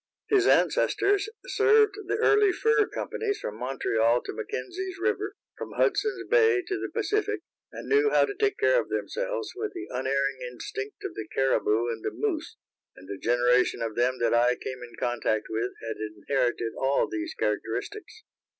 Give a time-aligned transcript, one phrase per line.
[0.29, 6.63] His ancestors served the early fur companies from Montreal to McKenzie's river, from Hudson's bay
[6.63, 11.03] to the Pacific, and knew how to take care of themselves with the unerring instinct
[11.03, 12.57] of the cariboo and the moose,
[12.95, 17.35] and the generation of them that I came in contact with had inherited all these
[17.35, 18.23] characteristics.